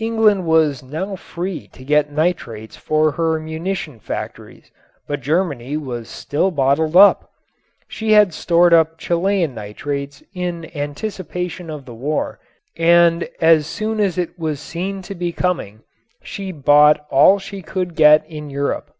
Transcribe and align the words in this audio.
England 0.00 0.46
was 0.46 0.82
now 0.82 1.14
free 1.14 1.66
to 1.68 1.84
get 1.84 2.10
nitrates 2.10 2.74
for 2.74 3.10
her 3.10 3.38
munition 3.38 4.00
factories, 4.00 4.70
but 5.06 5.20
Germany 5.20 5.76
was 5.76 6.08
still 6.08 6.50
bottled 6.50 6.96
up. 6.96 7.30
She 7.86 8.12
had 8.12 8.32
stored 8.32 8.72
up 8.72 8.96
Chilean 8.96 9.54
nitrates 9.54 10.22
in 10.34 10.74
anticipation 10.74 11.68
of 11.68 11.84
the 11.84 11.92
war 11.92 12.40
and 12.78 13.28
as 13.42 13.66
soon 13.66 14.00
as 14.00 14.16
it 14.16 14.38
was 14.38 14.58
seen 14.58 15.02
to 15.02 15.14
be 15.14 15.32
coming 15.32 15.82
she 16.22 16.50
bought 16.50 17.04
all 17.10 17.38
she 17.38 17.60
could 17.60 17.94
get 17.94 18.24
in 18.24 18.48
Europe. 18.48 18.94